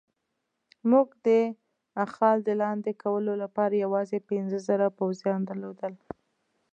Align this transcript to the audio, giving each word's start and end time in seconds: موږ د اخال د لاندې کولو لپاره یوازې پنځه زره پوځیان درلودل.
موږ 0.91 1.07
د 1.25 1.27
اخال 2.05 2.37
د 2.47 2.49
لاندې 2.61 2.91
کولو 3.03 3.33
لپاره 3.43 3.81
یوازې 3.85 4.19
پنځه 4.29 4.57
زره 4.67 4.87
پوځیان 4.99 5.41
درلودل. 5.49 5.93